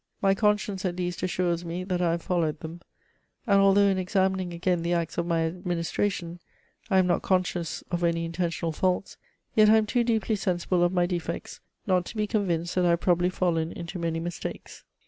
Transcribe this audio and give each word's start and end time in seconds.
My 0.19 0.33
conscience, 0.33 0.83
at 0.83 0.95
least, 0.95 1.21
assures 1.21 1.63
me 1.63 1.83
that 1.83 2.01
I 2.01 2.09
have 2.09 2.23
followed 2.23 2.61
them; 2.61 2.81
and, 3.45 3.59
although 3.61 3.81
in 3.85 3.99
examining 3.99 4.51
again 4.51 4.81
the 4.81 4.93
acts 4.93 5.19
of 5.19 5.27
my 5.27 5.41
administration, 5.41 6.39
I 6.89 6.97
am 6.97 7.05
not 7.05 7.21
conscious 7.21 7.83
of 7.91 8.03
any 8.03 8.25
intentional 8.25 8.71
faults, 8.71 9.17
yet 9.53 9.69
I 9.69 9.77
am 9.77 9.85
too 9.85 10.03
deeply 10.03 10.35
sensible 10.37 10.81
of 10.83 10.91
my 10.91 11.05
de 11.05 11.19
fects, 11.19 11.59
not 11.85 12.05
to 12.05 12.17
be 12.17 12.25
convinced 12.25 12.73
that 12.73 12.85
I 12.85 12.89
have 12.89 12.99
probably 13.01 13.29
fallen 13.29 13.71
into 13.73 13.99
many 13.99 14.19
mistakes. 14.19 14.83